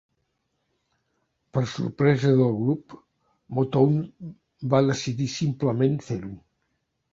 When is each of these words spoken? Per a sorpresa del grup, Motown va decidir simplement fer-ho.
Per 1.57 1.61
a 1.65 1.69
sorpresa 1.73 2.31
del 2.39 2.57
grup, 2.63 2.97
Motown 3.59 4.01
va 4.75 4.83
decidir 4.91 5.31
simplement 5.37 6.03
fer-ho. 6.11 6.35